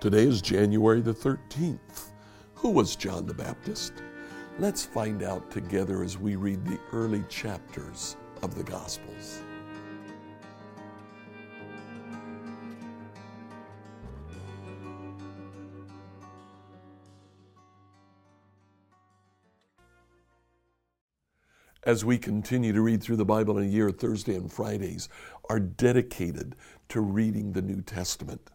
Today 0.00 0.28
is 0.28 0.40
January 0.40 1.00
the 1.00 1.12
13th. 1.12 2.10
Who 2.54 2.70
was 2.70 2.94
John 2.94 3.26
the 3.26 3.34
Baptist? 3.34 3.94
Let's 4.60 4.84
find 4.84 5.24
out 5.24 5.50
together 5.50 6.04
as 6.04 6.16
we 6.16 6.36
read 6.36 6.64
the 6.64 6.78
early 6.92 7.24
chapters 7.28 8.16
of 8.40 8.54
the 8.54 8.62
Gospels. 8.62 9.40
As 21.82 22.04
we 22.04 22.18
continue 22.18 22.72
to 22.72 22.82
read 22.82 23.02
through 23.02 23.16
the 23.16 23.24
Bible 23.24 23.58
in 23.58 23.64
a 23.64 23.68
year, 23.68 23.90
Thursday 23.90 24.36
and 24.36 24.52
Fridays 24.52 25.08
are 25.50 25.58
dedicated 25.58 26.54
to 26.90 27.00
reading 27.00 27.50
the 27.50 27.62
New 27.62 27.82
Testament. 27.82 28.48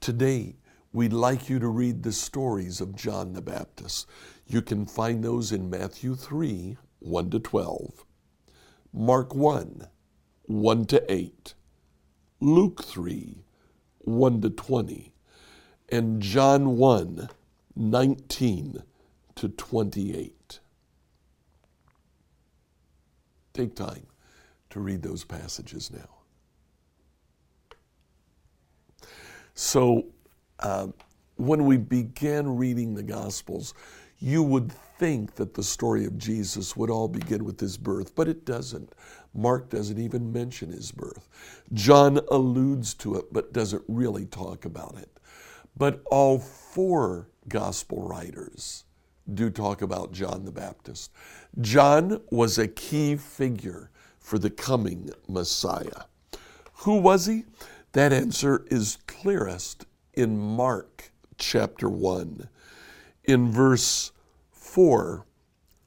Today, 0.00 0.56
we'd 0.92 1.12
like 1.12 1.48
you 1.48 1.58
to 1.58 1.68
read 1.68 2.02
the 2.02 2.12
stories 2.12 2.80
of 2.80 2.94
John 2.94 3.32
the 3.32 3.42
Baptist. 3.42 4.08
You 4.46 4.62
can 4.62 4.86
find 4.86 5.22
those 5.22 5.52
in 5.52 5.68
Matthew 5.68 6.14
3 6.14 6.76
1 7.00 7.30
to 7.30 7.38
12, 7.38 8.04
Mark 8.92 9.34
1 9.34 9.88
1 10.44 10.84
to 10.86 11.12
8, 11.12 11.54
Luke 12.40 12.84
3 12.84 13.44
1 13.98 14.40
to 14.40 14.50
20, 14.50 15.12
and 15.88 16.22
John 16.22 16.76
1 16.76 17.28
19 17.74 18.82
to 19.34 19.48
28. 19.48 20.60
Take 23.52 23.74
time 23.74 24.06
to 24.70 24.80
read 24.80 25.02
those 25.02 25.24
passages 25.24 25.90
now. 25.90 26.15
So, 29.56 30.04
uh, 30.60 30.88
when 31.36 31.64
we 31.64 31.78
began 31.78 32.56
reading 32.56 32.94
the 32.94 33.02
Gospels, 33.02 33.72
you 34.18 34.42
would 34.42 34.70
think 34.98 35.34
that 35.36 35.54
the 35.54 35.62
story 35.62 36.04
of 36.04 36.18
Jesus 36.18 36.76
would 36.76 36.90
all 36.90 37.08
begin 37.08 37.42
with 37.42 37.58
his 37.58 37.78
birth, 37.78 38.14
but 38.14 38.28
it 38.28 38.44
doesn't. 38.44 38.92
Mark 39.34 39.70
doesn't 39.70 39.98
even 39.98 40.30
mention 40.30 40.70
his 40.70 40.92
birth. 40.92 41.30
John 41.72 42.20
alludes 42.30 42.92
to 42.94 43.14
it, 43.16 43.32
but 43.32 43.54
doesn't 43.54 43.82
really 43.88 44.26
talk 44.26 44.66
about 44.66 44.98
it. 44.98 45.08
But 45.74 46.02
all 46.10 46.38
four 46.38 47.28
Gospel 47.48 48.06
writers 48.06 48.84
do 49.32 49.48
talk 49.48 49.80
about 49.80 50.12
John 50.12 50.44
the 50.44 50.52
Baptist. 50.52 51.12
John 51.62 52.20
was 52.30 52.58
a 52.58 52.68
key 52.68 53.16
figure 53.16 53.90
for 54.20 54.38
the 54.38 54.50
coming 54.50 55.10
Messiah. 55.28 56.04
Who 56.80 56.98
was 56.98 57.24
he? 57.24 57.44
That 57.96 58.12
answer 58.12 58.62
is 58.70 58.98
clearest 59.06 59.86
in 60.12 60.36
Mark 60.36 61.12
chapter 61.38 61.88
1. 61.88 62.46
In 63.24 63.50
verse 63.50 64.12
4, 64.50 65.24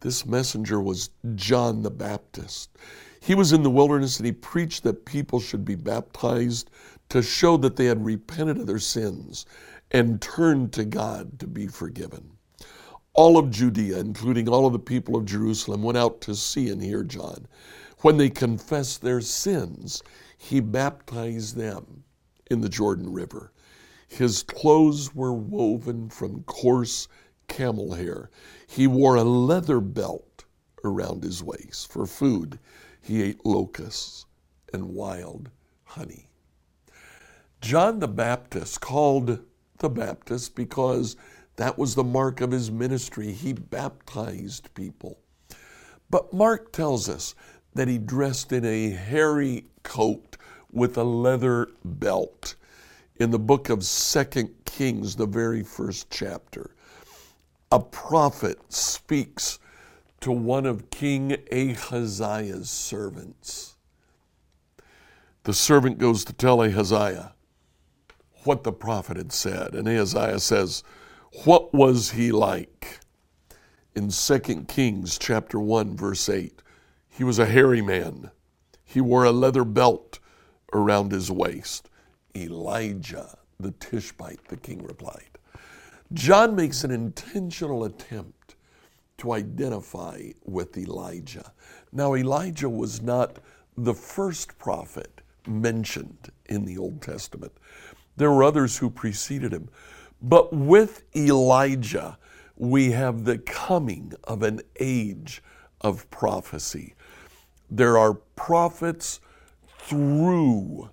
this 0.00 0.26
messenger 0.26 0.82
was 0.82 1.08
John 1.34 1.82
the 1.82 1.90
Baptist. 1.90 2.76
He 3.22 3.34
was 3.34 3.54
in 3.54 3.62
the 3.62 3.70
wilderness 3.70 4.18
and 4.18 4.26
he 4.26 4.32
preached 4.32 4.82
that 4.82 5.06
people 5.06 5.40
should 5.40 5.64
be 5.64 5.76
baptized 5.76 6.68
to 7.08 7.22
show 7.22 7.56
that 7.56 7.76
they 7.76 7.86
had 7.86 8.04
repented 8.04 8.58
of 8.58 8.66
their 8.66 8.78
sins 8.78 9.46
and 9.90 10.20
turned 10.20 10.74
to 10.74 10.84
God 10.84 11.38
to 11.38 11.46
be 11.46 11.66
forgiven. 11.66 12.32
All 13.14 13.38
of 13.38 13.50
Judea, 13.50 13.96
including 13.98 14.46
all 14.46 14.66
of 14.66 14.74
the 14.74 14.78
people 14.78 15.16
of 15.16 15.24
Jerusalem, 15.24 15.82
went 15.82 15.96
out 15.96 16.20
to 16.20 16.34
see 16.34 16.68
and 16.68 16.82
hear 16.82 17.02
John. 17.02 17.48
When 18.00 18.18
they 18.18 18.28
confessed 18.28 19.00
their 19.00 19.22
sins, 19.22 20.02
he 20.44 20.60
baptized 20.60 21.56
them 21.56 22.04
in 22.50 22.60
the 22.60 22.68
Jordan 22.68 23.10
River. 23.10 23.50
His 24.06 24.42
clothes 24.42 25.14
were 25.14 25.32
woven 25.32 26.10
from 26.10 26.42
coarse 26.42 27.08
camel 27.48 27.94
hair. 27.94 28.28
He 28.66 28.86
wore 28.86 29.16
a 29.16 29.24
leather 29.24 29.80
belt 29.80 30.44
around 30.84 31.22
his 31.22 31.42
waist. 31.42 31.90
For 31.90 32.06
food, 32.06 32.58
he 33.00 33.22
ate 33.22 33.46
locusts 33.46 34.26
and 34.70 34.90
wild 34.90 35.48
honey. 35.84 36.28
John 37.62 38.00
the 38.00 38.08
Baptist, 38.08 38.82
called 38.82 39.40
the 39.78 39.88
Baptist 39.88 40.54
because 40.54 41.16
that 41.56 41.78
was 41.78 41.94
the 41.94 42.04
mark 42.04 42.42
of 42.42 42.50
his 42.50 42.70
ministry. 42.70 43.32
He 43.32 43.54
baptized 43.54 44.74
people. 44.74 45.20
But 46.10 46.34
Mark 46.34 46.70
tells 46.70 47.08
us 47.08 47.34
that 47.74 47.88
he 47.88 47.96
dressed 47.96 48.52
in 48.52 48.66
a 48.66 48.90
hairy 48.90 49.64
coat 49.82 50.36
with 50.74 50.98
a 50.98 51.04
leather 51.04 51.68
belt. 51.84 52.56
In 53.16 53.30
the 53.30 53.38
book 53.38 53.70
of 53.70 53.84
Second 53.84 54.50
Kings, 54.64 55.16
the 55.16 55.26
very 55.26 55.62
first 55.62 56.10
chapter, 56.10 56.74
a 57.70 57.78
prophet 57.78 58.58
speaks 58.72 59.60
to 60.20 60.32
one 60.32 60.66
of 60.66 60.90
King 60.90 61.36
Ahaziah's 61.52 62.68
servants. 62.70 63.76
The 65.44 65.54
servant 65.54 65.98
goes 65.98 66.24
to 66.24 66.32
tell 66.32 66.62
Ahaziah 66.62 67.34
what 68.42 68.64
the 68.64 68.72
prophet 68.72 69.16
had 69.16 69.32
said, 69.32 69.74
and 69.74 69.86
Ahaziah 69.86 70.40
says, 70.40 70.82
What 71.44 71.72
was 71.72 72.12
he 72.12 72.32
like? 72.32 73.00
In 73.94 74.10
2 74.10 74.38
Kings 74.66 75.18
chapter 75.18 75.60
1, 75.60 75.96
verse 75.96 76.28
8, 76.28 76.62
he 77.08 77.22
was 77.22 77.38
a 77.38 77.46
hairy 77.46 77.80
man. 77.80 78.30
He 78.82 79.00
wore 79.00 79.24
a 79.24 79.30
leather 79.30 79.64
belt 79.64 80.18
around 80.74 81.12
his 81.12 81.30
waist. 81.30 81.88
Elijah 82.36 83.38
the 83.60 83.72
Tishbite, 83.72 84.46
the 84.48 84.56
king 84.56 84.82
replied. 84.84 85.38
John 86.12 86.54
makes 86.54 86.84
an 86.84 86.90
intentional 86.90 87.84
attempt 87.84 88.56
to 89.18 89.32
identify 89.32 90.30
with 90.44 90.76
Elijah. 90.76 91.52
Now, 91.92 92.14
Elijah 92.14 92.68
was 92.68 93.00
not 93.00 93.38
the 93.76 93.94
first 93.94 94.58
prophet 94.58 95.20
mentioned 95.46 96.30
in 96.46 96.64
the 96.64 96.78
Old 96.78 97.02
Testament, 97.02 97.52
there 98.16 98.30
were 98.30 98.44
others 98.44 98.78
who 98.78 98.90
preceded 98.90 99.52
him. 99.52 99.68
But 100.22 100.52
with 100.52 101.02
Elijah, 101.16 102.18
we 102.56 102.92
have 102.92 103.24
the 103.24 103.38
coming 103.38 104.12
of 104.24 104.42
an 104.42 104.60
age 104.78 105.42
of 105.80 106.08
prophecy. 106.10 106.94
There 107.70 107.98
are 107.98 108.14
prophets 108.14 109.20
through 109.86 110.90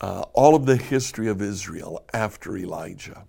uh, 0.00 0.22
all 0.32 0.54
of 0.54 0.64
the 0.66 0.76
history 0.76 1.28
of 1.28 1.42
Israel 1.42 2.04
after 2.14 2.56
Elijah. 2.56 3.24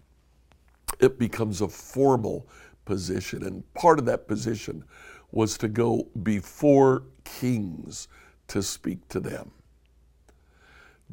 It 0.99 1.19
becomes 1.19 1.61
a 1.61 1.67
formal 1.67 2.47
position, 2.85 3.43
and 3.43 3.73
part 3.73 3.99
of 3.99 4.05
that 4.05 4.27
position 4.27 4.83
was 5.31 5.57
to 5.57 5.67
go 5.67 6.07
before 6.23 7.03
kings 7.23 8.07
to 8.47 8.61
speak 8.61 9.07
to 9.09 9.19
them. 9.19 9.51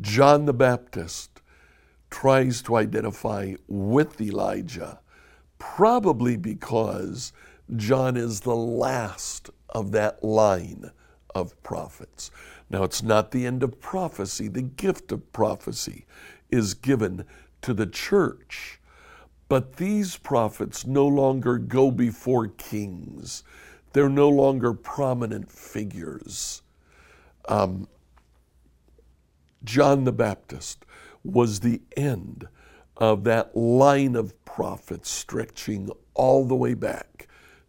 John 0.00 0.44
the 0.44 0.54
Baptist 0.54 1.42
tries 2.10 2.62
to 2.62 2.76
identify 2.76 3.54
with 3.66 4.20
Elijah, 4.20 5.00
probably 5.58 6.37
because 6.37 7.32
John 7.76 8.16
is 8.16 8.41
the 8.41 8.56
last 8.56 9.50
of 9.70 9.91
that 9.92 10.22
line 10.22 10.91
of 11.34 11.60
prophets. 11.62 12.31
Now, 12.71 12.83
it's 12.84 13.03
not 13.03 13.31
the 13.31 13.47
end 13.47 13.62
of 13.62 13.81
prophecy. 13.81 14.49
The 14.49 14.62
gift 14.62 15.11
of 15.12 15.33
prophecy 15.33 16.05
is 16.51 16.75
given 16.75 17.25
to 17.62 17.73
the 17.73 17.87
church. 17.87 18.81
But 19.49 19.77
these 19.77 20.17
prophets 20.19 20.87
no 20.87 21.06
longer 21.06 21.56
go 21.56 21.91
before 21.91 22.49
kings, 22.49 23.43
they're 23.95 24.11
no 24.11 24.29
longer 24.29 24.75
prominent 24.75 25.51
figures. 25.51 26.62
Um, 27.49 27.88
John 29.64 30.05
the 30.05 30.12
Baptist 30.12 30.85
was 31.25 31.61
the 31.61 31.81
end 31.97 32.47
of 32.99 33.25
that 33.25 33.56
line 33.56 34.14
of 34.14 34.44
prophets 34.44 35.11
stretching 35.11 35.91
all 36.14 36.44
the 36.44 36.55
way 36.55 36.75
back 36.75 37.29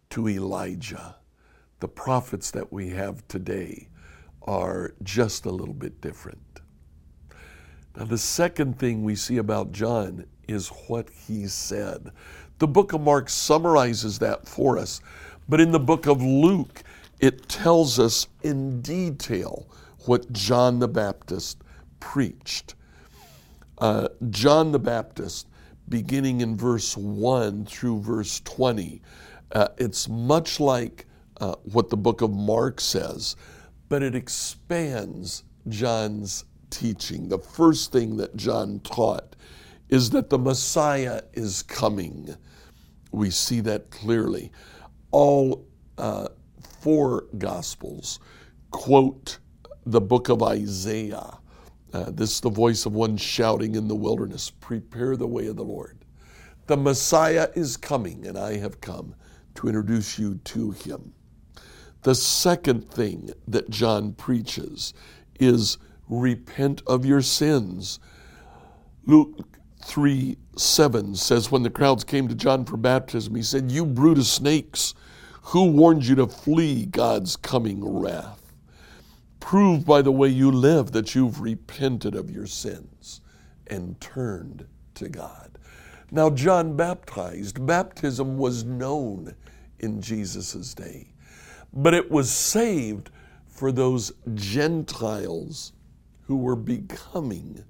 to 0.09 0.27
Elijah. 0.27 1.15
The 1.79 1.87
prophets 1.87 2.51
that 2.51 2.73
we 2.73 2.89
have 2.89 3.25
today 3.29 3.87
are 4.43 4.93
just 5.03 5.45
a 5.45 5.51
little 5.51 5.73
bit 5.73 6.01
different. 6.01 6.39
Now, 7.95 8.05
the 8.05 8.17
second 8.17 8.79
thing 8.79 9.03
we 9.03 9.15
see 9.15 9.37
about 9.37 9.71
John 9.71 10.25
is 10.47 10.69
what 10.87 11.09
he 11.09 11.47
said. 11.47 12.11
The 12.59 12.67
book 12.67 12.93
of 12.93 13.01
Mark 13.01 13.29
summarizes 13.29 14.19
that 14.19 14.47
for 14.47 14.77
us, 14.77 15.01
but 15.47 15.59
in 15.59 15.71
the 15.71 15.79
book 15.79 16.07
of 16.07 16.21
Luke, 16.21 16.83
it 17.19 17.49
tells 17.49 17.99
us 17.99 18.27
in 18.43 18.81
detail 18.81 19.67
what 20.05 20.31
John 20.31 20.79
the 20.79 20.87
Baptist 20.87 21.61
preached. 21.99 22.75
Uh, 23.77 24.09
John 24.29 24.71
the 24.71 24.79
Baptist, 24.79 25.47
beginning 25.89 26.41
in 26.41 26.55
verse 26.55 26.95
1 26.95 27.65
through 27.65 28.01
verse 28.01 28.41
20, 28.41 29.01
uh, 29.51 29.67
it's 29.77 30.07
much 30.07 30.59
like 30.59 31.05
uh, 31.41 31.55
what 31.63 31.89
the 31.89 31.97
book 31.97 32.21
of 32.21 32.31
Mark 32.31 32.79
says 32.79 33.35
but 33.89 34.03
it 34.03 34.15
expands 34.15 35.43
John's 35.67 36.45
teaching. 36.69 37.27
The 37.27 37.39
first 37.39 37.91
thing 37.91 38.17
that 38.17 38.35
John 38.35 38.79
taught 38.81 39.35
is 39.89 40.11
that 40.11 40.29
the 40.29 40.37
Messiah 40.37 41.23
is 41.33 41.63
coming. 41.63 42.35
We 43.11 43.31
see 43.31 43.59
that 43.61 43.89
clearly. 43.89 44.51
All 45.11 45.67
uh, 45.97 46.29
four 46.79 47.25
Gospels 47.37 48.19
quote 48.71 49.39
the 49.85 50.01
book 50.01 50.29
of 50.29 50.43
Isaiah. 50.43 51.39
Uh, 51.91 52.11
this 52.11 52.33
is 52.35 52.41
the 52.41 52.51
voice 52.51 52.85
of 52.85 52.93
one 52.93 53.17
shouting 53.17 53.73
in 53.75 53.87
the 53.87 53.95
wilderness, 53.95 54.51
Prepare 54.51 55.17
the 55.17 55.25
way 55.27 55.47
of 55.47 55.55
the 55.55 55.63
Lord. 55.63 56.05
The 56.67 56.77
Messiah 56.77 57.49
is 57.55 57.75
coming, 57.77 58.27
and 58.27 58.37
I 58.37 58.57
have 58.57 58.79
come 58.79 59.15
to 59.55 59.67
introduce 59.67 60.19
you 60.19 60.35
to 60.35 60.69
him. 60.71 61.13
The 62.03 62.15
second 62.15 62.89
thing 62.89 63.31
that 63.47 63.69
John 63.69 64.13
preaches 64.13 64.93
is 65.39 65.77
repent 66.07 66.81
of 66.87 67.05
your 67.05 67.21
sins. 67.21 67.99
Luke 69.05 69.37
3 69.83 70.37
7 70.55 71.15
says, 71.15 71.51
When 71.51 71.63
the 71.63 71.69
crowds 71.69 72.03
came 72.03 72.27
to 72.27 72.35
John 72.35 72.65
for 72.65 72.77
baptism, 72.77 73.35
he 73.35 73.43
said, 73.43 73.71
You 73.71 73.85
brood 73.85 74.17
of 74.17 74.25
snakes, 74.25 74.93
who 75.41 75.71
warned 75.71 76.05
you 76.05 76.15
to 76.15 76.27
flee 76.27 76.85
God's 76.85 77.35
coming 77.35 77.83
wrath? 77.83 78.53
Prove 79.39 79.85
by 79.85 80.01
the 80.01 80.11
way 80.11 80.27
you 80.27 80.51
live 80.51 80.91
that 80.91 81.15
you've 81.15 81.41
repented 81.41 82.13
of 82.13 82.29
your 82.29 82.45
sins 82.45 83.21
and 83.67 83.99
turned 83.99 84.67
to 84.95 85.09
God. 85.09 85.57
Now, 86.11 86.29
John 86.29 86.75
baptized. 86.75 87.65
Baptism 87.65 88.37
was 88.37 88.63
known 88.63 89.35
in 89.79 90.01
Jesus' 90.01 90.73
day, 90.73 91.08
but 91.73 91.93
it 91.93 92.09
was 92.09 92.31
saved 92.31 93.09
for 93.47 93.71
those 93.71 94.11
Gentiles 94.33 95.73
who 96.21 96.37
were 96.37 96.55
becoming 96.55 97.63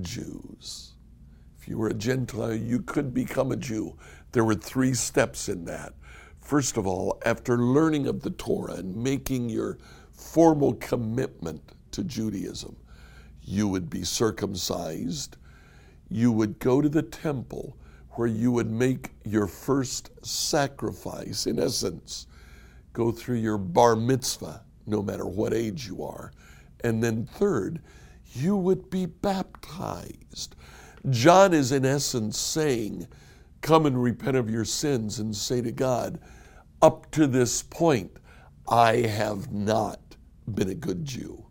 Jews. 0.00 0.94
If 1.58 1.68
you 1.68 1.78
were 1.78 1.88
a 1.88 1.94
Gentile, 1.94 2.54
you 2.54 2.80
could 2.80 3.12
become 3.12 3.52
a 3.52 3.56
Jew. 3.56 3.96
There 4.32 4.44
were 4.44 4.54
three 4.54 4.94
steps 4.94 5.48
in 5.48 5.64
that. 5.66 5.94
First 6.40 6.76
of 6.76 6.86
all, 6.86 7.20
after 7.24 7.58
learning 7.58 8.06
of 8.06 8.22
the 8.22 8.30
Torah 8.30 8.74
and 8.74 8.96
making 8.96 9.50
your 9.50 9.78
formal 10.12 10.74
commitment 10.74 11.62
to 11.92 12.04
Judaism, 12.04 12.76
you 13.42 13.68
would 13.68 13.90
be 13.90 14.04
circumcised 14.04 15.36
you 16.08 16.32
would 16.32 16.58
go 16.58 16.80
to 16.80 16.88
the 16.88 17.02
temple 17.02 17.76
where 18.12 18.28
you 18.28 18.50
would 18.50 18.70
make 18.70 19.10
your 19.24 19.46
first 19.46 20.10
sacrifice, 20.26 21.46
in 21.46 21.58
essence, 21.58 22.26
go 22.98 23.12
through 23.12 23.36
your 23.36 23.58
bar 23.58 23.94
mitzvah, 23.94 24.60
no 24.84 25.00
matter 25.00 25.24
what 25.24 25.54
age 25.54 25.86
you 25.86 26.02
are. 26.02 26.32
And 26.82 27.00
then, 27.00 27.26
third, 27.26 27.80
you 28.32 28.56
would 28.56 28.90
be 28.90 29.06
baptized. 29.06 30.56
John 31.08 31.54
is, 31.54 31.70
in 31.70 31.86
essence, 31.86 32.36
saying, 32.36 33.06
Come 33.60 33.86
and 33.86 34.02
repent 34.02 34.36
of 34.36 34.50
your 34.50 34.64
sins 34.64 35.20
and 35.20 35.34
say 35.34 35.62
to 35.62 35.70
God, 35.70 36.18
Up 36.82 37.08
to 37.12 37.28
this 37.28 37.62
point, 37.62 38.10
I 38.68 38.96
have 38.96 39.52
not 39.52 40.00
been 40.52 40.68
a 40.68 40.74
good 40.74 41.04
Jew. 41.04 41.46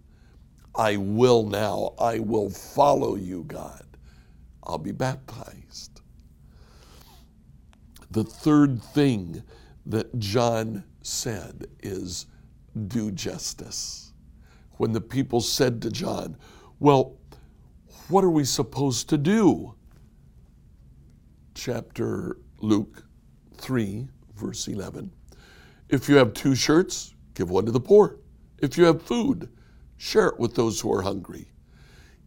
I 0.76 0.98
will 0.98 1.44
now. 1.44 1.94
I 1.98 2.20
will 2.20 2.50
follow 2.50 3.16
you, 3.16 3.46
God. 3.46 3.86
I'll 4.64 4.78
be 4.78 4.92
baptized. 4.92 6.02
The 8.12 8.26
third 8.26 8.84
thing 8.84 9.44
that 9.86 10.20
John 10.20 10.84
said 11.08 11.68
is 11.82 12.28
do 12.88 13.12
justice. 13.12 14.14
When 14.78 14.92
the 14.92 15.02
people 15.02 15.42
said 15.42 15.82
to 15.82 15.90
John, 15.90 16.38
Well, 16.80 17.18
what 18.10 18.24
are 18.24 18.30
we 18.30 18.44
supposed 18.44 19.10
to 19.10 19.18
do? 19.18 19.74
Chapter 21.56 22.38
Luke 22.60 23.04
3, 23.58 24.08
verse 24.36 24.68
11. 24.68 25.12
If 25.90 26.08
you 26.08 26.16
have 26.16 26.34
two 26.34 26.54
shirts, 26.54 27.16
give 27.34 27.50
one 27.50 27.66
to 27.66 27.72
the 27.72 27.80
poor. 27.80 28.18
If 28.60 28.78
you 28.78 28.86
have 28.86 29.02
food, 29.02 29.50
share 29.98 30.28
it 30.28 30.40
with 30.40 30.56
those 30.56 30.80
who 30.80 30.94
are 30.94 31.02
hungry. 31.02 31.48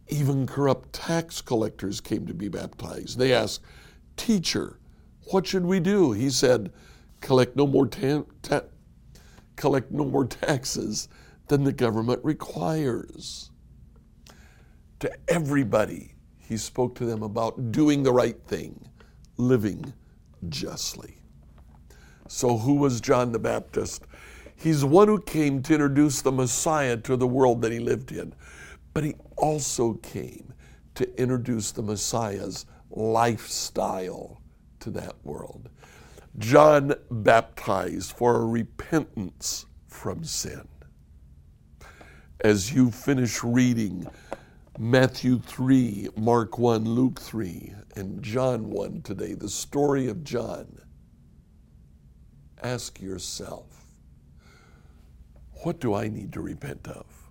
Even 0.07 0.45
corrupt 0.45 0.91
tax 0.91 1.41
collectors 1.41 2.01
came 2.01 2.25
to 2.25 2.33
be 2.33 2.49
baptized. 2.49 3.17
They 3.17 3.33
asked, 3.33 3.61
Teacher, 4.17 4.79
what 5.31 5.47
should 5.47 5.65
we 5.65 5.79
do? 5.79 6.11
He 6.11 6.29
said, 6.29 6.71
Collect 7.21 7.55
no 7.55 7.67
more, 7.67 7.87
ta- 7.87 8.23
ta- 8.41 8.63
collect 9.55 9.91
no 9.91 10.05
more 10.05 10.25
taxes 10.25 11.07
than 11.47 11.63
the 11.63 11.73
government 11.73 12.19
requires. 12.23 13.51
To 14.99 15.11
everybody, 15.27 16.13
he 16.37 16.57
spoke 16.57 16.95
to 16.95 17.05
them 17.05 17.23
about 17.23 17.71
doing 17.71 18.03
the 18.03 18.13
right 18.13 18.39
thing, 18.47 18.87
living 19.37 19.93
justly. 20.49 21.17
So, 22.27 22.57
who 22.57 22.75
was 22.75 23.01
John 23.01 23.31
the 23.31 23.39
Baptist? 23.39 24.03
He's 24.55 24.85
one 24.85 25.07
who 25.07 25.19
came 25.19 25.61
to 25.63 25.73
introduce 25.73 26.21
the 26.21 26.31
Messiah 26.31 26.95
to 26.97 27.17
the 27.17 27.27
world 27.27 27.61
that 27.63 27.71
he 27.71 27.79
lived 27.79 28.11
in. 28.11 28.33
But 28.93 29.03
he 29.03 29.15
also 29.37 29.93
came 29.95 30.53
to 30.95 31.19
introduce 31.19 31.71
the 31.71 31.81
Messiah's 31.81 32.65
lifestyle 32.91 34.41
to 34.81 34.91
that 34.91 35.15
world. 35.23 35.69
John 36.37 36.95
baptized 37.09 38.13
for 38.13 38.37
a 38.37 38.45
repentance 38.45 39.65
from 39.87 40.23
sin. 40.23 40.67
As 42.39 42.73
you 42.73 42.91
finish 42.91 43.43
reading 43.43 44.07
Matthew 44.79 45.39
3, 45.39 46.09
Mark 46.15 46.57
1, 46.57 46.85
Luke 46.85 47.19
3, 47.19 47.75
and 47.95 48.23
John 48.23 48.69
1 48.69 49.01
today, 49.01 49.33
the 49.33 49.49
story 49.49 50.07
of 50.07 50.23
John, 50.23 50.79
ask 52.63 53.01
yourself, 53.01 53.85
what 55.63 55.79
do 55.79 55.93
I 55.93 56.07
need 56.07 56.33
to 56.33 56.41
repent 56.41 56.87
of? 56.87 57.21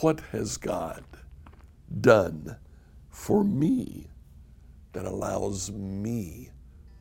what 0.00 0.20
has 0.32 0.56
God 0.56 1.04
done 2.00 2.56
for 3.08 3.44
me 3.44 4.08
that 4.92 5.06
allows 5.06 5.70
me 5.72 6.50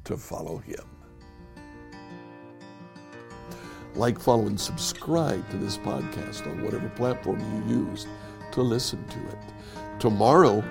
to 0.05 0.17
follow 0.17 0.57
Him? 0.57 0.94
Like, 3.95 4.19
follow, 4.19 4.47
and 4.47 4.59
subscribe 4.59 5.49
to 5.51 5.57
this 5.57 5.77
podcast 5.77 6.49
on 6.49 6.63
whatever 6.63 6.89
platform 6.89 7.39
you 7.67 7.77
use 7.77 8.07
to 8.51 8.61
listen 8.61 9.05
to 9.07 9.19
it. 9.29 9.99
Tomorrow, 9.99 10.63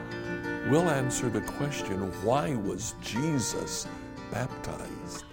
we'll 0.70 0.88
answer 0.88 1.28
the 1.28 1.40
question 1.42 2.00
why 2.22 2.54
was 2.54 2.94
Jesus 3.00 3.86
baptized? 4.30 5.24